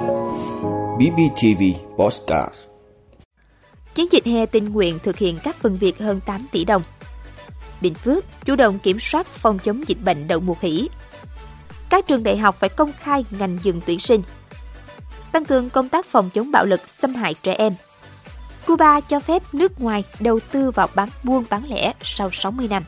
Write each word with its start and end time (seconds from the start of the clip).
BBTV 0.00 1.62
Postcard 1.96 2.54
Chiến 3.94 4.06
dịch 4.12 4.26
hè 4.26 4.46
tình 4.46 4.72
nguyện 4.72 4.98
thực 5.02 5.18
hiện 5.18 5.38
các 5.42 5.56
phần 5.56 5.78
việc 5.78 5.98
hơn 5.98 6.20
8 6.26 6.46
tỷ 6.52 6.64
đồng. 6.64 6.82
Bình 7.80 7.94
Phước 7.94 8.24
chủ 8.44 8.56
động 8.56 8.78
kiểm 8.78 8.98
soát 8.98 9.26
phòng 9.26 9.58
chống 9.58 9.88
dịch 9.88 9.98
bệnh 10.04 10.28
đậu 10.28 10.40
mùa 10.40 10.54
khỉ. 10.54 10.88
Các 11.90 12.06
trường 12.06 12.22
đại 12.22 12.36
học 12.36 12.56
phải 12.58 12.68
công 12.68 12.92
khai 13.00 13.24
ngành 13.30 13.58
dừng 13.62 13.80
tuyển 13.86 13.98
sinh. 13.98 14.22
Tăng 15.32 15.44
cường 15.44 15.70
công 15.70 15.88
tác 15.88 16.06
phòng 16.06 16.30
chống 16.30 16.50
bạo 16.50 16.64
lực 16.64 16.88
xâm 16.88 17.14
hại 17.14 17.34
trẻ 17.34 17.52
em. 17.52 17.74
Cuba 18.66 19.00
cho 19.00 19.20
phép 19.20 19.42
nước 19.52 19.80
ngoài 19.80 20.04
đầu 20.20 20.40
tư 20.52 20.70
vào 20.70 20.88
bán 20.94 21.08
buôn 21.24 21.44
bán 21.50 21.64
lẻ 21.70 21.92
sau 22.02 22.30
60 22.30 22.68
năm. 22.68 22.84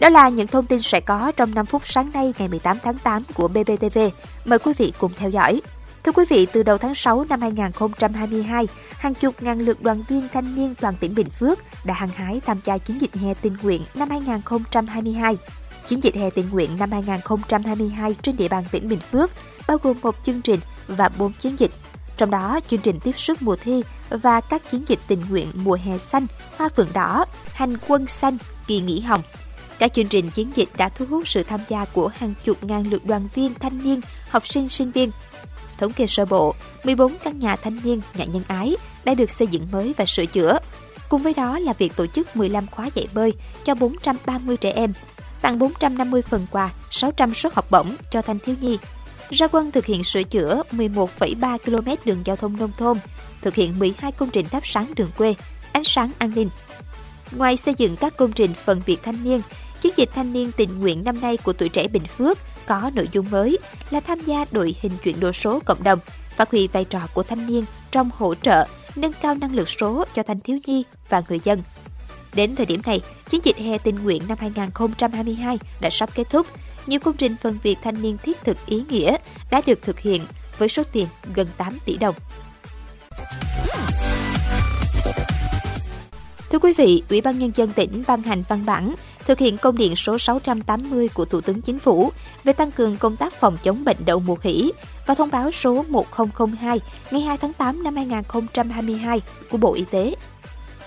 Đó 0.00 0.08
là 0.08 0.28
những 0.28 0.46
thông 0.46 0.66
tin 0.66 0.82
sẽ 0.82 1.00
có 1.00 1.32
trong 1.36 1.54
5 1.54 1.66
phút 1.66 1.86
sáng 1.86 2.10
nay 2.14 2.32
ngày 2.38 2.48
18 2.48 2.78
tháng 2.82 2.98
8 2.98 3.22
của 3.34 3.48
BBTV. 3.48 3.98
Mời 4.44 4.58
quý 4.58 4.72
vị 4.78 4.92
cùng 4.98 5.12
theo 5.18 5.30
dõi. 5.30 5.60
Thưa 6.04 6.12
quý 6.12 6.24
vị, 6.28 6.46
từ 6.52 6.62
đầu 6.62 6.78
tháng 6.78 6.94
6 6.94 7.24
năm 7.28 7.40
2022, 7.40 8.66
hàng 8.98 9.14
chục 9.14 9.42
ngàn 9.42 9.60
lượt 9.60 9.82
đoàn 9.82 10.02
viên 10.08 10.28
thanh 10.32 10.54
niên 10.54 10.74
toàn 10.80 10.94
tỉnh 11.00 11.14
Bình 11.14 11.30
Phước 11.30 11.58
đã 11.84 11.94
hăng 11.94 12.08
hái 12.08 12.40
tham 12.40 12.60
gia 12.64 12.78
chiến 12.78 13.00
dịch 13.00 13.14
hè 13.14 13.34
tình 13.34 13.56
nguyện 13.62 13.82
năm 13.94 14.10
2022. 14.10 15.38
Chiến 15.86 16.02
dịch 16.02 16.14
hè 16.14 16.30
tình 16.30 16.50
nguyện 16.50 16.70
năm 16.78 16.92
2022 16.92 18.16
trên 18.22 18.36
địa 18.36 18.48
bàn 18.48 18.64
tỉnh 18.70 18.88
Bình 18.88 18.98
Phước 18.98 19.30
bao 19.68 19.78
gồm 19.82 19.96
một 20.02 20.16
chương 20.24 20.42
trình 20.42 20.60
và 20.88 21.08
bốn 21.18 21.32
chiến 21.32 21.56
dịch. 21.58 21.70
Trong 22.16 22.30
đó, 22.30 22.60
chương 22.68 22.80
trình 22.80 23.00
tiếp 23.00 23.18
sức 23.18 23.42
mùa 23.42 23.56
thi 23.56 23.82
và 24.10 24.40
các 24.40 24.70
chiến 24.70 24.84
dịch 24.86 25.00
tình 25.06 25.22
nguyện 25.30 25.48
mùa 25.54 25.78
hè 25.84 25.98
xanh, 25.98 26.26
hoa 26.56 26.68
phượng 26.68 26.92
đỏ, 26.94 27.24
hành 27.52 27.76
quân 27.88 28.06
xanh, 28.06 28.38
kỳ 28.66 28.80
nghỉ 28.80 29.00
hồng. 29.00 29.22
Các 29.78 29.94
chương 29.94 30.08
trình 30.08 30.30
chiến 30.30 30.50
dịch 30.54 30.68
đã 30.76 30.88
thu 30.88 31.04
hút 31.10 31.28
sự 31.28 31.42
tham 31.42 31.60
gia 31.68 31.84
của 31.84 32.08
hàng 32.08 32.34
chục 32.44 32.64
ngàn 32.64 32.90
lượt 32.90 33.04
đoàn 33.04 33.28
viên 33.34 33.54
thanh 33.54 33.84
niên, 33.84 34.00
học 34.30 34.46
sinh, 34.46 34.68
sinh 34.68 34.90
viên, 34.90 35.10
Thống 35.80 35.92
kê 35.92 36.06
sơ 36.06 36.24
bộ, 36.24 36.54
14 36.84 37.16
căn 37.24 37.38
nhà 37.38 37.56
thanh 37.56 37.80
niên, 37.84 38.00
nhà 38.14 38.24
nhân 38.24 38.42
ái 38.48 38.76
đã 39.04 39.14
được 39.14 39.30
xây 39.30 39.46
dựng 39.46 39.66
mới 39.72 39.94
và 39.96 40.06
sửa 40.06 40.26
chữa. 40.26 40.58
Cùng 41.08 41.22
với 41.22 41.34
đó 41.34 41.58
là 41.58 41.72
việc 41.72 41.96
tổ 41.96 42.06
chức 42.06 42.36
15 42.36 42.66
khóa 42.66 42.90
dạy 42.94 43.06
bơi 43.14 43.32
cho 43.64 43.74
430 43.74 44.56
trẻ 44.56 44.72
em, 44.72 44.92
tặng 45.42 45.58
450 45.58 46.22
phần 46.22 46.46
quà, 46.50 46.70
600 46.90 47.34
suất 47.34 47.54
học 47.54 47.70
bổng 47.70 47.94
cho 48.10 48.22
thanh 48.22 48.38
thiếu 48.38 48.56
nhi. 48.60 48.78
Ra 49.30 49.46
quân 49.52 49.70
thực 49.70 49.86
hiện 49.86 50.04
sửa 50.04 50.22
chữa 50.22 50.62
11,3 50.72 51.58
km 51.58 51.90
đường 52.04 52.22
giao 52.24 52.36
thông 52.36 52.56
nông 52.56 52.72
thôn, 52.78 52.98
thực 53.42 53.54
hiện 53.54 53.78
12 53.78 54.12
công 54.12 54.30
trình 54.30 54.48
thắp 54.48 54.66
sáng 54.66 54.86
đường 54.96 55.10
quê, 55.16 55.34
ánh 55.72 55.84
sáng 55.84 56.10
an 56.18 56.32
ninh. 56.34 56.48
Ngoài 57.36 57.56
xây 57.56 57.74
dựng 57.78 57.96
các 57.96 58.16
công 58.16 58.32
trình 58.32 58.54
phần 58.54 58.82
việc 58.86 59.02
thanh 59.02 59.24
niên, 59.24 59.42
chiến 59.80 59.92
dịch 59.96 60.10
thanh 60.14 60.32
niên 60.32 60.52
tình 60.52 60.80
nguyện 60.80 61.04
năm 61.04 61.20
nay 61.20 61.36
của 61.36 61.52
tuổi 61.52 61.68
trẻ 61.68 61.88
Bình 61.88 62.04
Phước 62.04 62.38
có 62.66 62.90
nội 62.94 63.08
dung 63.12 63.30
mới 63.30 63.58
là 63.90 64.00
tham 64.00 64.20
gia 64.20 64.44
đội 64.52 64.74
hình 64.80 64.92
chuyển 65.02 65.20
đổi 65.20 65.32
số 65.32 65.60
cộng 65.64 65.82
đồng, 65.82 65.98
phát 66.36 66.50
huy 66.50 66.68
vai 66.68 66.84
trò 66.84 67.00
của 67.14 67.22
thanh 67.22 67.46
niên 67.46 67.64
trong 67.90 68.10
hỗ 68.16 68.34
trợ, 68.34 68.66
nâng 68.96 69.12
cao 69.22 69.34
năng 69.34 69.54
lực 69.54 69.68
số 69.68 70.04
cho 70.14 70.22
thanh 70.22 70.40
thiếu 70.40 70.58
nhi 70.66 70.84
và 71.08 71.22
người 71.28 71.40
dân. 71.44 71.62
Đến 72.34 72.56
thời 72.56 72.66
điểm 72.66 72.80
này, 72.86 73.00
chiến 73.28 73.40
dịch 73.44 73.56
hè 73.56 73.78
tình 73.78 73.96
nguyện 74.02 74.22
năm 74.28 74.38
2022 74.40 75.58
đã 75.80 75.90
sắp 75.90 76.10
kết 76.14 76.30
thúc. 76.30 76.46
Nhiều 76.86 77.00
công 77.00 77.16
trình 77.16 77.36
phần 77.42 77.58
việc 77.62 77.78
thanh 77.82 78.02
niên 78.02 78.16
thiết 78.22 78.44
thực 78.44 78.66
ý 78.66 78.82
nghĩa 78.88 79.16
đã 79.50 79.62
được 79.66 79.82
thực 79.82 80.00
hiện 80.00 80.22
với 80.58 80.68
số 80.68 80.82
tiền 80.92 81.06
gần 81.34 81.46
8 81.56 81.78
tỷ 81.84 81.96
đồng. 81.96 82.14
Thưa 86.50 86.58
quý 86.58 86.72
vị, 86.76 87.02
Ủy 87.10 87.20
ban 87.20 87.38
Nhân 87.38 87.50
dân 87.54 87.72
tỉnh 87.72 88.02
ban 88.06 88.22
hành 88.22 88.42
văn 88.48 88.66
bản 88.66 88.94
thực 89.30 89.38
hiện 89.38 89.58
công 89.58 89.76
điện 89.76 89.96
số 89.96 90.18
680 90.18 91.08
của 91.08 91.24
Thủ 91.24 91.40
tướng 91.40 91.60
Chính 91.60 91.78
phủ 91.78 92.12
về 92.44 92.52
tăng 92.52 92.72
cường 92.72 92.96
công 92.96 93.16
tác 93.16 93.34
phòng 93.34 93.56
chống 93.62 93.84
bệnh 93.84 93.96
đậu 94.04 94.20
mùa 94.20 94.34
khỉ 94.34 94.72
và 95.06 95.14
thông 95.14 95.30
báo 95.30 95.50
số 95.50 95.84
1002 95.88 96.80
ngày 97.10 97.20
2 97.20 97.36
tháng 97.38 97.52
8 97.52 97.82
năm 97.82 97.96
2022 97.96 99.20
của 99.50 99.58
Bộ 99.58 99.74
Y 99.74 99.84
tế. 99.90 100.14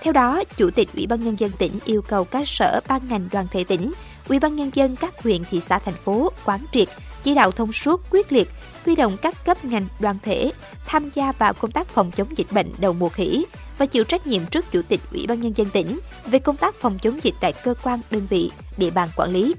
Theo 0.01 0.13
đó, 0.13 0.43
Chủ 0.57 0.69
tịch 0.69 0.89
Ủy 0.95 1.07
ban 1.07 1.23
nhân 1.23 1.39
dân 1.39 1.51
tỉnh 1.51 1.71
yêu 1.85 2.01
cầu 2.01 2.23
các 2.23 2.47
sở 2.47 2.79
ban 2.87 3.01
ngành 3.09 3.29
đoàn 3.31 3.47
thể 3.51 3.63
tỉnh, 3.63 3.91
Ủy 4.27 4.39
ban 4.39 4.55
nhân 4.55 4.71
dân 4.73 4.95
các 4.95 5.23
huyện 5.23 5.43
thị 5.43 5.61
xã 5.61 5.79
thành 5.79 5.93
phố 5.93 6.31
quán 6.45 6.59
triệt, 6.71 6.87
chỉ 7.23 7.35
đạo 7.35 7.51
thông 7.51 7.73
suốt 7.73 8.01
quyết 8.09 8.31
liệt, 8.31 8.49
huy 8.85 8.95
động 8.95 9.17
các 9.21 9.45
cấp 9.45 9.65
ngành 9.65 9.87
đoàn 9.99 10.17
thể 10.23 10.51
tham 10.85 11.09
gia 11.13 11.31
vào 11.31 11.53
công 11.53 11.71
tác 11.71 11.87
phòng 11.87 12.11
chống 12.11 12.37
dịch 12.37 12.51
bệnh 12.51 12.71
đậu 12.77 12.93
mùa 12.93 13.09
khỉ 13.09 13.45
và 13.77 13.85
chịu 13.85 14.03
trách 14.03 14.27
nhiệm 14.27 14.45
trước 14.45 14.65
Chủ 14.71 14.81
tịch 14.81 15.01
Ủy 15.11 15.27
ban 15.27 15.41
Nhân 15.41 15.57
dân 15.57 15.69
tỉnh 15.69 15.99
về 16.25 16.39
công 16.39 16.57
tác 16.57 16.75
phòng 16.75 16.99
chống 17.01 17.19
dịch 17.23 17.35
tại 17.39 17.53
cơ 17.63 17.73
quan, 17.83 17.99
đơn 18.11 18.27
vị, 18.29 18.51
địa 18.77 18.89
bàn 18.91 19.09
quản 19.15 19.31
lý. 19.31 19.53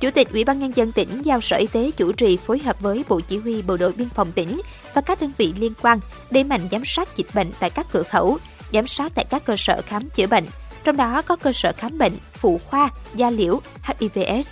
Chủ 0.00 0.10
tịch 0.10 0.32
Ủy 0.32 0.44
ban 0.44 0.58
Nhân 0.58 0.76
dân 0.76 0.92
tỉnh 0.92 1.22
giao 1.24 1.40
Sở 1.40 1.56
Y 1.56 1.66
tế 1.66 1.90
chủ 1.96 2.12
trì 2.12 2.36
phối 2.36 2.58
hợp 2.58 2.80
với 2.80 3.04
Bộ 3.08 3.20
Chỉ 3.20 3.38
huy 3.38 3.62
Bộ 3.62 3.76
đội 3.76 3.92
Biên 3.92 4.08
phòng 4.08 4.32
tỉnh 4.32 4.60
và 4.94 5.00
các 5.00 5.20
đơn 5.20 5.32
vị 5.36 5.54
liên 5.58 5.72
quan 5.82 6.00
đẩy 6.30 6.44
mạnh 6.44 6.68
giám 6.70 6.84
sát 6.84 7.16
dịch 7.16 7.26
bệnh 7.34 7.52
tại 7.60 7.70
các 7.70 7.86
cửa 7.92 8.02
khẩu, 8.02 8.38
giám 8.72 8.86
sát 8.86 9.12
tại 9.14 9.24
các 9.30 9.44
cơ 9.44 9.54
sở 9.56 9.82
khám 9.86 10.08
chữa 10.10 10.26
bệnh, 10.26 10.44
trong 10.84 10.96
đó 10.96 11.22
có 11.22 11.36
cơ 11.36 11.52
sở 11.52 11.72
khám 11.76 11.98
bệnh, 11.98 12.12
phụ 12.32 12.60
khoa, 12.66 12.90
da 13.14 13.30
liễu, 13.30 13.60
HIVS 13.82 14.48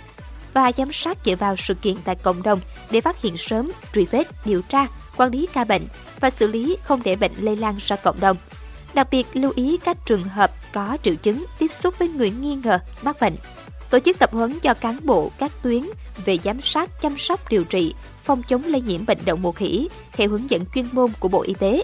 và 0.53 0.71
giám 0.77 0.91
sát 0.91 1.17
dựa 1.25 1.35
vào 1.35 1.55
sự 1.55 1.73
kiện 1.73 1.95
tại 2.03 2.15
cộng 2.15 2.43
đồng 2.43 2.59
để 2.91 3.01
phát 3.01 3.21
hiện 3.21 3.37
sớm, 3.37 3.71
truy 3.93 4.05
vết, 4.11 4.27
điều 4.45 4.61
tra, 4.61 4.87
quản 5.17 5.31
lý 5.31 5.47
ca 5.53 5.63
bệnh 5.63 5.87
và 6.19 6.29
xử 6.29 6.47
lý 6.47 6.77
không 6.83 7.01
để 7.03 7.15
bệnh 7.15 7.31
lây 7.39 7.55
lan 7.55 7.75
ra 7.79 7.95
cộng 7.95 8.19
đồng. 8.19 8.37
Đặc 8.93 9.07
biệt 9.11 9.27
lưu 9.33 9.53
ý 9.55 9.77
các 9.77 9.97
trường 10.05 10.23
hợp 10.23 10.51
có 10.73 10.97
triệu 11.03 11.15
chứng 11.15 11.45
tiếp 11.59 11.71
xúc 11.71 11.93
với 11.99 12.07
người 12.09 12.29
nghi 12.29 12.55
ngờ 12.55 12.79
mắc 13.01 13.19
bệnh. 13.21 13.35
Tổ 13.89 13.99
chức 13.99 14.19
tập 14.19 14.31
huấn 14.33 14.59
cho 14.59 14.73
cán 14.73 14.99
bộ 15.03 15.31
các 15.37 15.51
tuyến 15.61 15.83
về 16.25 16.37
giám 16.43 16.61
sát, 16.61 17.01
chăm 17.01 17.17
sóc, 17.17 17.49
điều 17.49 17.63
trị, 17.63 17.93
phòng 18.23 18.43
chống 18.47 18.63
lây 18.65 18.81
nhiễm 18.81 19.05
bệnh 19.05 19.17
đậu 19.25 19.35
mùa 19.35 19.51
khỉ 19.51 19.89
theo 20.11 20.29
hướng 20.29 20.49
dẫn 20.49 20.65
chuyên 20.75 20.85
môn 20.91 21.11
của 21.19 21.27
Bộ 21.27 21.41
Y 21.41 21.53
tế. 21.53 21.83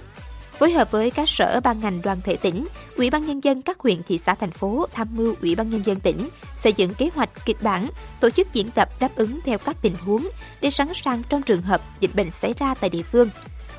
Phối 0.59 0.72
hợp 0.72 0.91
với 0.91 1.12
các 1.12 1.29
sở 1.29 1.59
ban 1.63 1.79
ngành 1.79 2.01
đoàn 2.01 2.22
thể 2.23 2.35
tỉnh, 2.35 2.68
Ủy 2.95 3.09
ban 3.09 3.25
nhân 3.25 3.44
dân 3.44 3.62
các 3.62 3.79
huyện 3.79 4.03
thị 4.03 4.18
xã 4.18 4.35
thành 4.35 4.51
phố 4.51 4.85
tham 4.94 5.07
mưu 5.16 5.35
Ủy 5.41 5.56
ban 5.56 5.69
nhân 5.69 5.85
dân 5.85 6.00
tỉnh 6.00 6.29
xây 6.56 6.74
dựng 6.74 6.94
kế 6.94 7.09
hoạch 7.16 7.29
kịch 7.45 7.62
bản, 7.62 7.88
tổ 8.19 8.29
chức 8.29 8.53
diễn 8.53 8.69
tập 8.72 8.89
đáp 9.00 9.16
ứng 9.16 9.39
theo 9.45 9.57
các 9.57 9.78
tình 9.81 9.95
huống 9.95 10.28
để 10.62 10.69
sẵn 10.69 10.88
sàng 10.95 11.22
trong 11.29 11.41
trường 11.41 11.62
hợp 11.62 11.81
dịch 12.00 12.16
bệnh 12.16 12.29
xảy 12.29 12.53
ra 12.59 12.74
tại 12.74 12.89
địa 12.89 13.03
phương. 13.03 13.29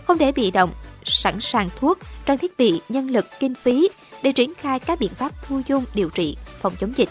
Không 0.04 0.18
để 0.18 0.32
bị 0.32 0.50
động, 0.50 0.70
sẵn 1.10 1.41
sàng 1.41 1.69
thuốc, 1.76 1.98
trang 2.26 2.38
thiết 2.38 2.58
bị, 2.58 2.80
nhân 2.88 3.10
lực, 3.10 3.26
kinh 3.41 3.54
phí 3.54 3.88
để 4.22 4.32
triển 4.32 4.54
khai 4.54 4.78
các 4.78 4.98
biện 4.98 5.14
pháp 5.14 5.32
thu 5.46 5.60
dung 5.69 5.84
điều 5.94 6.10
trị, 6.10 6.36
phòng 6.58 6.74
chống 6.80 6.92
dịch. 6.96 7.08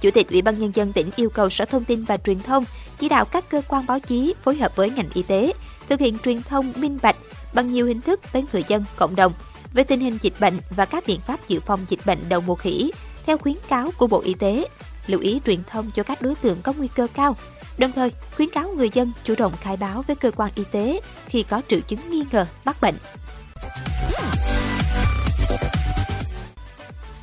Chủ 0.00 0.10
tịch 0.10 0.30
Ủy 0.30 0.42
ban 0.42 0.58
Nhân 0.58 0.72
dân 0.74 0.92
tỉnh 0.92 1.10
yêu 1.16 1.30
cầu 1.30 1.50
Sở 1.50 1.64
Thông 1.64 1.84
tin 1.84 2.04
và 2.04 2.16
Truyền 2.16 2.40
thông 2.40 2.64
chỉ 2.98 3.08
đạo 3.08 3.24
các 3.24 3.48
cơ 3.48 3.62
quan 3.68 3.86
báo 3.86 4.00
chí 4.00 4.34
phối 4.42 4.56
hợp 4.56 4.76
với 4.76 4.90
ngành 4.90 5.08
y 5.14 5.22
tế 5.22 5.52
thực 5.88 6.00
hiện 6.00 6.18
truyền 6.18 6.42
thông 6.42 6.72
minh 6.76 6.98
bạch 7.02 7.16
bằng 7.54 7.72
nhiều 7.72 7.86
hình 7.86 8.00
thức 8.00 8.20
tới 8.32 8.44
người 8.52 8.64
dân, 8.66 8.84
cộng 8.96 9.16
đồng 9.16 9.32
về 9.72 9.82
tình 9.82 10.00
hình 10.00 10.18
dịch 10.22 10.34
bệnh 10.40 10.58
và 10.76 10.84
các 10.84 11.04
biện 11.06 11.20
pháp 11.20 11.48
dự 11.48 11.60
phòng 11.60 11.80
dịch 11.88 12.00
bệnh 12.06 12.18
đầu 12.28 12.40
mùa 12.40 12.54
khỉ 12.54 12.92
theo 13.26 13.38
khuyến 13.38 13.56
cáo 13.68 13.90
của 13.98 14.06
Bộ 14.06 14.20
Y 14.20 14.34
tế, 14.34 14.68
lưu 15.06 15.20
ý 15.20 15.40
truyền 15.46 15.64
thông 15.70 15.90
cho 15.94 16.02
các 16.02 16.22
đối 16.22 16.34
tượng 16.34 16.62
có 16.62 16.72
nguy 16.72 16.88
cơ 16.88 17.06
cao 17.14 17.36
Đồng 17.78 17.92
thời, 17.92 18.12
khuyến 18.36 18.48
cáo 18.50 18.68
người 18.68 18.90
dân 18.92 19.12
chủ 19.24 19.34
động 19.38 19.52
khai 19.60 19.76
báo 19.76 20.02
với 20.06 20.16
cơ 20.16 20.30
quan 20.30 20.50
y 20.54 20.62
tế 20.72 21.00
khi 21.26 21.42
có 21.42 21.62
triệu 21.68 21.80
chứng 21.80 22.10
nghi 22.10 22.24
ngờ 22.32 22.46
mắc 22.64 22.76
bệnh. 22.80 22.94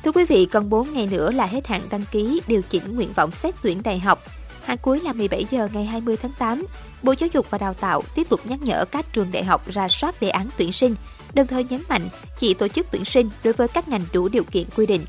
Thưa 0.04 0.12
quý 0.12 0.24
vị, 0.24 0.46
còn 0.46 0.70
4 0.70 0.92
ngày 0.92 1.06
nữa 1.06 1.30
là 1.30 1.46
hết 1.46 1.66
hạn 1.66 1.82
đăng 1.90 2.04
ký 2.12 2.40
điều 2.46 2.62
chỉnh 2.62 2.94
nguyện 2.94 3.12
vọng 3.16 3.30
xét 3.30 3.54
tuyển 3.62 3.82
đại 3.82 3.98
học. 3.98 4.22
Hạn 4.64 4.78
cuối 4.82 5.00
là 5.00 5.12
17 5.12 5.46
giờ 5.50 5.68
ngày 5.72 5.84
20 5.84 6.16
tháng 6.16 6.32
8. 6.38 6.66
Bộ 7.02 7.14
Giáo 7.18 7.28
dục 7.32 7.46
và 7.50 7.58
Đào 7.58 7.74
tạo 7.74 8.02
tiếp 8.14 8.28
tục 8.28 8.40
nhắc 8.44 8.62
nhở 8.62 8.84
các 8.84 9.12
trường 9.12 9.32
đại 9.32 9.44
học 9.44 9.68
ra 9.68 9.88
soát 9.88 10.20
đề 10.20 10.28
án 10.28 10.48
tuyển 10.56 10.72
sinh, 10.72 10.94
đồng 11.34 11.46
thời 11.46 11.64
nhấn 11.64 11.82
mạnh 11.88 12.08
chỉ 12.38 12.54
tổ 12.54 12.68
chức 12.68 12.86
tuyển 12.90 13.04
sinh 13.04 13.28
đối 13.44 13.52
với 13.52 13.68
các 13.68 13.88
ngành 13.88 14.04
đủ 14.12 14.28
điều 14.28 14.44
kiện 14.44 14.64
quy 14.76 14.86
định. 14.86 15.04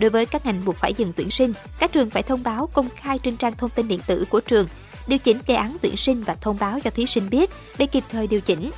Đối 0.00 0.10
với 0.10 0.26
các 0.26 0.46
ngành 0.46 0.64
buộc 0.64 0.76
phải 0.76 0.94
dừng 0.94 1.12
tuyển 1.16 1.30
sinh, 1.30 1.52
các 1.78 1.92
trường 1.92 2.10
phải 2.10 2.22
thông 2.22 2.42
báo 2.42 2.66
công 2.72 2.88
khai 2.96 3.18
trên 3.18 3.36
trang 3.36 3.56
thông 3.56 3.70
tin 3.70 3.88
điện 3.88 4.00
tử 4.06 4.24
của 4.30 4.40
trường, 4.40 4.66
điều 5.06 5.18
chỉnh 5.18 5.38
đề 5.46 5.54
án 5.54 5.76
tuyển 5.82 5.96
sinh 5.96 6.22
và 6.22 6.34
thông 6.34 6.58
báo 6.60 6.80
cho 6.80 6.90
thí 6.90 7.06
sinh 7.06 7.30
biết 7.30 7.50
để 7.78 7.86
kịp 7.86 8.04
thời 8.10 8.26
điều 8.26 8.40
chỉnh. 8.40 8.70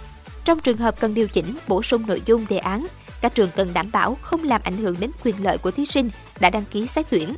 Trong 0.45 0.61
trường 0.61 0.77
hợp 0.77 1.01
cần 1.01 1.15
điều 1.15 1.29
chỉnh, 1.29 1.59
bổ 1.69 1.83
sung 1.83 2.07
nội 2.07 2.23
dung 2.27 2.47
đề 2.49 2.59
án, 2.59 2.87
các 3.21 3.35
trường 3.35 3.51
cần 3.57 3.73
đảm 3.73 3.91
bảo 3.93 4.17
không 4.23 4.45
làm 4.45 4.61
ảnh 4.65 4.77
hưởng 4.77 4.97
đến 5.01 5.11
quyền 5.25 5.45
lợi 5.45 5.59
của 5.59 5.71
thí 5.71 5.87
sinh 5.87 6.11
đã 6.41 6.51
đăng 6.51 6.65
ký 6.65 6.87
xét 6.87 7.07
tuyển. 7.11 7.35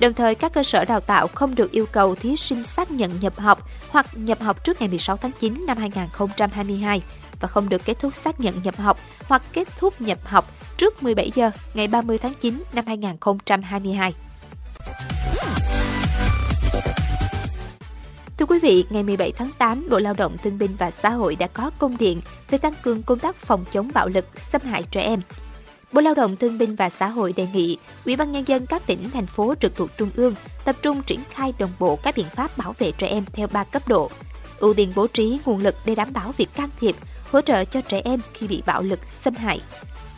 Đồng 0.00 0.14
thời, 0.14 0.34
các 0.34 0.52
cơ 0.52 0.62
sở 0.62 0.84
đào 0.84 1.00
tạo 1.00 1.28
không 1.28 1.54
được 1.54 1.70
yêu 1.70 1.86
cầu 1.86 2.14
thí 2.14 2.36
sinh 2.36 2.62
xác 2.62 2.90
nhận 2.90 3.20
nhập 3.20 3.38
học 3.38 3.68
hoặc 3.88 4.06
nhập 4.14 4.40
học 4.40 4.64
trước 4.64 4.80
ngày 4.80 4.88
16 4.88 5.16
tháng 5.16 5.32
9 5.40 5.66
năm 5.66 5.78
2022 5.78 7.02
và 7.40 7.48
không 7.48 7.68
được 7.68 7.84
kết 7.84 7.98
thúc 8.00 8.14
xác 8.14 8.40
nhận 8.40 8.54
nhập 8.62 8.76
học 8.76 8.98
hoặc 9.28 9.42
kết 9.52 9.68
thúc 9.78 10.00
nhập 10.00 10.18
học 10.24 10.57
trước 10.78 11.02
17 11.02 11.30
giờ 11.34 11.50
ngày 11.74 11.88
30 11.88 12.18
tháng 12.18 12.34
9 12.40 12.62
năm 12.72 12.84
2022. 12.86 14.14
Thưa 18.38 18.46
quý 18.46 18.58
vị, 18.62 18.84
ngày 18.90 19.02
17 19.02 19.32
tháng 19.32 19.50
8, 19.58 19.86
Bộ 19.90 19.98
Lao 19.98 20.14
động 20.14 20.36
Thương 20.42 20.58
binh 20.58 20.70
và 20.78 20.90
Xã 20.90 21.10
hội 21.10 21.36
đã 21.36 21.46
có 21.46 21.70
công 21.78 21.96
điện 21.98 22.20
về 22.50 22.58
tăng 22.58 22.74
cường 22.82 23.02
công 23.02 23.18
tác 23.18 23.36
phòng 23.36 23.64
chống 23.72 23.90
bạo 23.94 24.08
lực, 24.08 24.24
xâm 24.36 24.62
hại 24.62 24.82
trẻ 24.82 25.02
em. 25.02 25.20
Bộ 25.92 26.00
Lao 26.00 26.14
động 26.14 26.36
Thương 26.36 26.58
binh 26.58 26.76
và 26.76 26.90
Xã 26.90 27.08
hội 27.08 27.32
đề 27.32 27.46
nghị 27.54 27.78
Ủy 28.04 28.16
ban 28.16 28.32
nhân 28.32 28.44
dân 28.46 28.66
các 28.66 28.86
tỉnh 28.86 29.10
thành 29.10 29.26
phố 29.26 29.54
trực 29.60 29.76
thuộc 29.76 29.90
trung 29.96 30.10
ương 30.16 30.34
tập 30.64 30.76
trung 30.82 31.02
triển 31.02 31.20
khai 31.30 31.52
đồng 31.58 31.70
bộ 31.78 31.96
các 31.96 32.16
biện 32.16 32.26
pháp 32.36 32.58
bảo 32.58 32.74
vệ 32.78 32.92
trẻ 32.92 33.06
em 33.06 33.24
theo 33.32 33.46
3 33.52 33.64
cấp 33.64 33.88
độ. 33.88 34.10
ưu 34.58 34.74
tiên 34.74 34.92
bố 34.96 35.06
trí 35.06 35.38
nguồn 35.44 35.58
lực 35.58 35.74
để 35.86 35.94
đảm 35.94 36.12
bảo 36.12 36.32
việc 36.36 36.48
can 36.54 36.68
thiệp, 36.80 36.96
hỗ 37.30 37.40
trợ 37.40 37.64
cho 37.64 37.80
trẻ 37.80 38.00
em 38.04 38.20
khi 38.34 38.46
bị 38.46 38.62
bạo 38.66 38.82
lực 38.82 39.00
xâm 39.08 39.34
hại. 39.34 39.60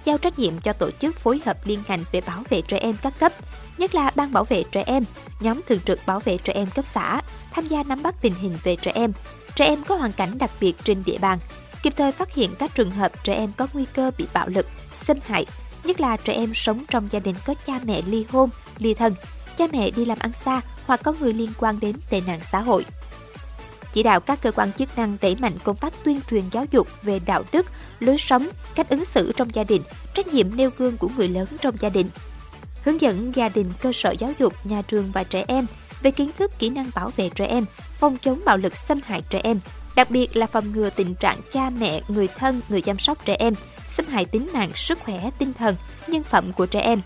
Giao 0.05 0.19
trách 0.19 0.39
nhiệm 0.39 0.59
cho 0.59 0.73
tổ 0.73 0.91
chức 0.91 1.19
phối 1.19 1.41
hợp 1.47 1.67
liên 1.67 1.83
ngành 1.89 2.05
về 2.13 2.21
bảo 2.21 2.43
vệ 2.51 2.63
trẻ 2.63 2.79
em 2.79 2.97
các 3.03 3.19
cấp, 3.19 3.33
nhất 3.79 3.95
là 3.95 4.11
Ban 4.15 4.33
bảo 4.33 4.45
vệ 4.45 4.63
trẻ 4.73 4.83
em, 4.87 5.05
nhóm 5.41 5.61
thường 5.69 5.81
trực 5.87 6.01
bảo 6.07 6.21
vệ 6.21 6.39
trẻ 6.39 6.53
em 6.53 6.71
cấp 6.71 6.87
xã, 6.87 7.21
tham 7.51 7.69
gia 7.69 7.83
nắm 7.83 8.03
bắt 8.03 8.15
tình 8.21 8.35
hình 8.35 8.59
về 8.63 8.77
trẻ 8.77 8.93
em, 8.95 9.13
trẻ 9.55 9.65
em 9.65 9.85
có 9.85 9.95
hoàn 9.95 10.13
cảnh 10.13 10.39
đặc 10.39 10.51
biệt 10.61 10.77
trên 10.85 11.03
địa 11.07 11.19
bàn, 11.19 11.39
kịp 11.83 11.93
thời 11.97 12.13
phát 12.13 12.35
hiện 12.35 12.51
các 12.59 12.75
trường 12.75 12.91
hợp 12.91 13.25
trẻ 13.25 13.35
em 13.35 13.53
có 13.57 13.67
nguy 13.73 13.85
cơ 13.85 14.11
bị 14.19 14.27
bạo 14.33 14.49
lực, 14.49 14.67
xâm 14.93 15.19
hại, 15.27 15.47
nhất 15.85 16.01
là 16.01 16.17
trẻ 16.17 16.33
em 16.33 16.55
sống 16.55 16.85
trong 16.89 17.09
gia 17.11 17.19
đình 17.19 17.37
có 17.47 17.55
cha 17.67 17.81
mẹ 17.85 18.03
ly 18.07 18.27
hôn, 18.31 18.51
ly 18.79 18.95
thân, 18.95 19.15
cha 19.59 19.65
mẹ 19.73 19.91
đi 19.91 20.05
làm 20.05 20.19
ăn 20.19 20.33
xa 20.33 20.61
hoặc 20.87 21.01
có 21.05 21.13
người 21.21 21.33
liên 21.33 21.53
quan 21.59 21.81
đến 21.81 21.97
tệ 22.11 22.21
nạn 22.21 22.41
xã 22.51 22.61
hội. 22.61 22.85
Chỉ 23.93 24.03
đạo 24.03 24.21
các 24.21 24.43
cơ 24.43 24.53
quan 24.53 24.73
chức 24.73 24.99
năng 24.99 25.17
đẩy 25.21 25.37
mạnh 25.37 25.53
công 25.65 25.77
tác 25.77 25.93
tuyên 26.05 26.21
truyền 26.31 26.43
giáo 26.53 26.65
dục 26.71 26.89
về 27.03 27.19
đạo 27.27 27.43
đức, 27.53 27.67
lối 28.01 28.19
sống, 28.19 28.49
cách 28.75 28.89
ứng 28.89 29.05
xử 29.05 29.33
trong 29.37 29.55
gia 29.55 29.65
đình, 29.65 29.83
trách 30.15 30.27
nhiệm 30.27 30.57
nêu 30.57 30.71
gương 30.79 30.97
của 30.97 31.09
người 31.17 31.29
lớn 31.29 31.47
trong 31.61 31.77
gia 31.81 31.89
đình. 31.89 32.11
Hướng 32.85 33.01
dẫn 33.01 33.33
gia 33.35 33.49
đình, 33.49 33.73
cơ 33.81 33.93
sở 33.93 34.11
giáo 34.11 34.33
dục, 34.39 34.55
nhà 34.65 34.83
trường 34.83 35.13
và 35.13 35.25
trẻ 35.25 35.45
em 35.49 35.67
về 36.03 36.11
kiến 36.11 36.31
thức 36.39 36.59
kỹ 36.59 36.69
năng 36.69 36.91
bảo 36.95 37.11
vệ 37.17 37.29
trẻ 37.29 37.47
em, 37.47 37.65
phòng 37.93 38.17
chống 38.21 38.41
bạo 38.45 38.57
lực 38.57 38.77
xâm 38.77 39.01
hại 39.05 39.23
trẻ 39.31 39.41
em, 39.45 39.61
đặc 39.97 40.11
biệt 40.11 40.37
là 40.37 40.47
phòng 40.47 40.73
ngừa 40.73 40.91
tình 40.91 41.15
trạng 41.15 41.41
cha 41.53 41.71
mẹ, 41.71 42.03
người 42.09 42.29
thân, 42.29 42.61
người 42.69 42.81
chăm 42.81 42.99
sóc 42.99 43.25
trẻ 43.25 43.37
em 43.39 43.55
xâm 43.87 44.07
hại 44.07 44.25
tính 44.25 44.49
mạng, 44.53 44.71
sức 44.75 44.99
khỏe, 45.01 45.31
tinh 45.39 45.53
thần, 45.55 45.77
nhân 46.07 46.23
phẩm 46.23 46.53
của 46.53 46.67
trẻ 46.67 46.81
em, 46.81 47.01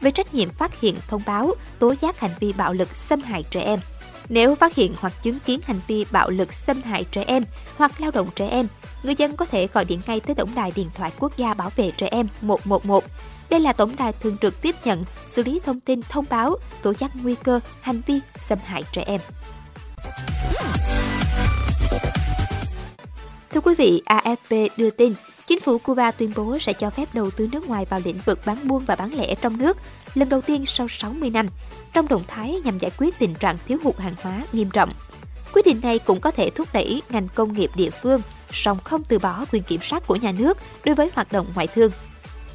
về 0.00 0.10
trách 0.10 0.34
nhiệm 0.34 0.50
phát 0.50 0.80
hiện, 0.80 0.96
thông 1.08 1.22
báo, 1.26 1.54
tố 1.78 1.94
giác 2.00 2.20
hành 2.20 2.30
vi 2.40 2.52
bạo 2.52 2.72
lực 2.72 2.96
xâm 2.96 3.22
hại 3.22 3.44
trẻ 3.50 3.60
em. 3.60 3.80
Nếu 4.30 4.54
phát 4.54 4.74
hiện 4.74 4.94
hoặc 5.00 5.12
chứng 5.22 5.38
kiến 5.46 5.60
hành 5.64 5.80
vi 5.86 6.06
bạo 6.10 6.30
lực 6.30 6.52
xâm 6.52 6.82
hại 6.82 7.04
trẻ 7.04 7.24
em 7.26 7.44
hoặc 7.76 8.00
lao 8.00 8.10
động 8.10 8.28
trẻ 8.34 8.48
em, 8.48 8.66
người 9.02 9.14
dân 9.14 9.36
có 9.36 9.44
thể 9.44 9.66
gọi 9.66 9.84
điện 9.84 10.00
ngay 10.06 10.20
tới 10.20 10.34
Tổng 10.34 10.54
đài 10.54 10.72
Điện 10.76 10.88
thoại 10.94 11.12
Quốc 11.18 11.36
gia 11.36 11.54
Bảo 11.54 11.70
vệ 11.76 11.90
trẻ 11.96 12.08
em 12.10 12.28
111. 12.40 13.04
Đây 13.50 13.60
là 13.60 13.72
tổng 13.72 13.96
đài 13.98 14.12
thường 14.12 14.36
trực 14.40 14.62
tiếp 14.62 14.74
nhận, 14.84 15.04
xử 15.26 15.42
lý 15.42 15.60
thông 15.64 15.80
tin 15.80 16.00
thông 16.08 16.24
báo, 16.30 16.56
tố 16.82 16.92
giác 16.98 17.10
nguy 17.22 17.34
cơ 17.34 17.60
hành 17.80 18.00
vi 18.06 18.20
xâm 18.36 18.58
hại 18.64 18.84
trẻ 18.92 19.02
em. 19.06 19.20
Thưa 23.50 23.60
quý 23.60 23.74
vị, 23.78 24.02
AFP 24.06 24.68
đưa 24.76 24.90
tin, 24.90 25.14
chính 25.50 25.60
phủ 25.60 25.78
Cuba 25.78 26.10
tuyên 26.10 26.32
bố 26.36 26.58
sẽ 26.58 26.72
cho 26.72 26.90
phép 26.90 27.08
đầu 27.12 27.30
tư 27.30 27.48
nước 27.52 27.68
ngoài 27.68 27.86
vào 27.90 28.00
lĩnh 28.04 28.20
vực 28.24 28.40
bán 28.46 28.68
buôn 28.68 28.84
và 28.84 28.96
bán 28.96 29.14
lẻ 29.14 29.34
trong 29.34 29.58
nước 29.58 29.76
lần 30.14 30.28
đầu 30.28 30.40
tiên 30.40 30.66
sau 30.66 30.88
60 30.88 31.30
năm, 31.30 31.46
trong 31.92 32.08
động 32.08 32.22
thái 32.28 32.60
nhằm 32.64 32.78
giải 32.78 32.90
quyết 32.98 33.18
tình 33.18 33.34
trạng 33.34 33.58
thiếu 33.68 33.78
hụt 33.82 33.98
hàng 33.98 34.14
hóa 34.22 34.42
nghiêm 34.52 34.70
trọng. 34.70 34.90
Quyết 35.52 35.66
định 35.66 35.80
này 35.82 35.98
cũng 35.98 36.20
có 36.20 36.30
thể 36.30 36.50
thúc 36.50 36.68
đẩy 36.72 37.02
ngành 37.10 37.28
công 37.34 37.52
nghiệp 37.52 37.70
địa 37.74 37.90
phương, 37.90 38.22
song 38.50 38.78
không 38.84 39.04
từ 39.04 39.18
bỏ 39.18 39.44
quyền 39.52 39.62
kiểm 39.62 39.80
soát 39.80 40.06
của 40.06 40.16
nhà 40.16 40.32
nước 40.38 40.58
đối 40.84 40.94
với 40.94 41.10
hoạt 41.14 41.32
động 41.32 41.46
ngoại 41.54 41.66
thương. 41.66 41.90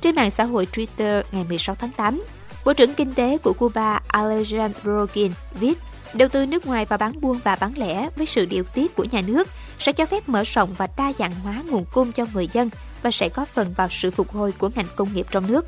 Trên 0.01 0.15
mạng 0.15 0.31
xã 0.31 0.43
hội 0.43 0.67
Twitter 0.73 1.23
ngày 1.31 1.45
16 1.49 1.75
tháng 1.75 1.91
8, 1.97 2.23
Bộ 2.65 2.73
trưởng 2.73 2.93
Kinh 2.93 3.13
tế 3.13 3.37
của 3.37 3.53
Cuba 3.53 3.99
Alejandro 4.13 4.71
Rogin 4.83 5.31
viết 5.59 5.77
đầu 6.13 6.29
tư 6.29 6.45
nước 6.45 6.65
ngoài 6.65 6.85
vào 6.85 6.97
bán 6.97 7.21
buôn 7.21 7.39
và 7.43 7.55
bán 7.55 7.77
lẻ 7.77 8.09
với 8.15 8.25
sự 8.25 8.45
điều 8.45 8.63
tiết 8.63 8.95
của 8.95 9.05
nhà 9.11 9.21
nước 9.27 9.47
sẽ 9.79 9.91
cho 9.91 10.05
phép 10.05 10.29
mở 10.29 10.43
rộng 10.43 10.73
và 10.77 10.87
đa 10.97 11.11
dạng 11.19 11.35
hóa 11.35 11.63
nguồn 11.69 11.85
cung 11.93 12.11
cho 12.11 12.25
người 12.33 12.47
dân 12.53 12.69
và 13.01 13.11
sẽ 13.11 13.29
có 13.29 13.45
phần 13.45 13.73
vào 13.77 13.89
sự 13.89 14.11
phục 14.11 14.31
hồi 14.31 14.51
của 14.51 14.69
ngành 14.75 14.87
công 14.95 15.13
nghiệp 15.13 15.27
trong 15.31 15.47
nước. 15.47 15.65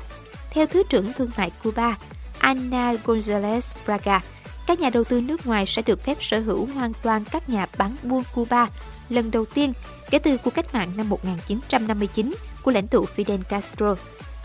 Theo 0.50 0.66
Thứ 0.66 0.82
trưởng 0.88 1.12
Thương 1.12 1.30
mại 1.36 1.50
Cuba, 1.64 1.96
Ana 2.38 2.94
González 3.04 3.74
Braga, 3.84 4.20
các 4.66 4.80
nhà 4.80 4.90
đầu 4.90 5.04
tư 5.04 5.20
nước 5.20 5.46
ngoài 5.46 5.66
sẽ 5.66 5.82
được 5.82 6.04
phép 6.04 6.16
sở 6.20 6.40
hữu 6.40 6.68
hoàn 6.74 6.92
toàn 7.02 7.24
các 7.24 7.48
nhà 7.48 7.66
bán 7.78 7.96
buôn 8.02 8.22
Cuba 8.34 8.66
lần 9.08 9.30
đầu 9.30 9.44
tiên 9.44 9.72
kể 10.10 10.18
từ 10.18 10.36
cuộc 10.36 10.54
cách 10.54 10.74
mạng 10.74 10.88
năm 10.96 11.08
1959 11.08 12.34
của 12.62 12.70
lãnh 12.70 12.86
tụ 12.86 13.04
Fidel 13.16 13.42
Castro, 13.42 13.94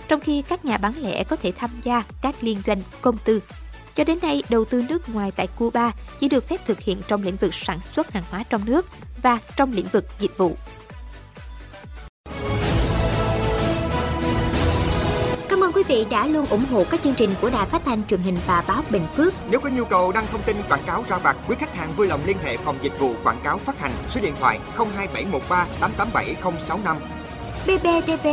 trong 0.08 0.20
khi 0.20 0.42
các 0.42 0.66
nhà 0.66 0.78
bán 0.78 0.94
lẻ 0.98 1.24
có 1.24 1.36
thể 1.36 1.52
tham 1.52 1.70
gia 1.84 2.04
các 2.22 2.36
liên 2.42 2.62
doanh 2.66 2.82
công 3.02 3.18
tư. 3.26 3.42
Cho 3.96 4.04
đến 4.04 4.20
nay, 4.22 4.44
đầu 4.50 4.66
tư 4.66 4.84
nước 4.90 5.10
ngoài 5.10 5.32
tại 5.36 5.48
Cuba 5.48 5.92
chỉ 6.20 6.30
được 6.30 6.50
phép 6.50 6.58
thực 6.66 6.80
hiện 6.80 7.02
trong 7.08 7.24
lĩnh 7.24 7.36
vực 7.36 7.54
sản 7.54 7.80
xuất 7.82 8.12
hàng 8.12 8.24
hóa 8.32 8.44
trong 8.50 8.66
nước 8.66 8.88
và 9.24 9.40
trong 9.56 9.72
lĩnh 9.72 9.88
vực 9.88 10.06
dịch 10.20 10.38
vụ. 10.38 10.56
Cảm 15.50 15.64
ơn 15.64 15.72
quý 15.74 15.84
vị 15.88 16.06
đã 16.10 16.28
luôn 16.28 16.46
ủng 16.46 16.66
hộ 16.72 16.84
các 16.90 17.02
chương 17.04 17.14
trình 17.14 17.30
của 17.42 17.50
Đài 17.50 17.66
Phát 17.70 17.82
thanh 17.86 18.08
truyền 18.08 18.22
hình 18.22 18.38
và 18.48 18.64
báo 18.68 18.84
Bình 18.90 19.08
Phước. 19.16 19.34
Nếu 19.50 19.60
có 19.60 19.70
nhu 19.70 19.86
cầu 19.86 20.12
đăng 20.12 20.28
thông 20.32 20.42
tin 20.42 20.58
quảng 20.70 20.84
cáo 20.86 21.04
ra 21.10 21.18
vặt, 21.18 21.38
quý 21.48 21.56
khách 21.60 21.76
hàng 21.76 21.94
vui 21.96 22.08
lòng 22.08 22.20
liên 22.26 22.38
hệ 22.44 22.58
phòng 22.58 22.78
dịch 22.82 23.00
vụ 23.00 23.16
quảng 23.24 23.42
cáo 23.44 23.58
phát 23.58 23.80
hành 23.80 23.92
số 24.08 24.22
điện 24.22 24.34
thoại 24.40 24.60
02713 24.78 25.68
887065. 25.80 26.98
BBTV, 27.66 28.28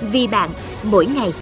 vì 0.00 0.26
bạn, 0.26 0.50
mỗi 0.82 1.06
ngày. 1.06 1.32